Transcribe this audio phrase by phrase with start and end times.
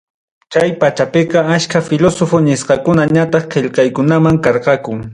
[0.53, 4.93] Chay pachapiqa achka Filósofo nisqakuna ñataq Qillqaqkunam karqaku.